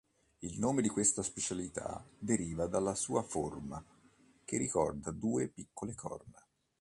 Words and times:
Il 0.39 0.57
nome 0.57 0.81
di 0.81 0.89
questa 0.89 1.21
specialità 1.21 2.03
deriva 2.17 2.65
dalla 2.65 2.95
sua 2.95 3.21
forma 3.21 3.85
che 4.43 4.57
ricorda 4.57 5.11
due 5.11 5.47
piccole 5.47 5.93
corna. 5.93 6.43